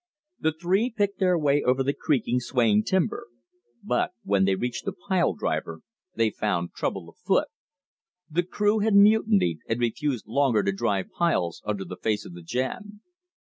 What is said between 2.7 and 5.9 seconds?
timber. But when they reached the pile driver,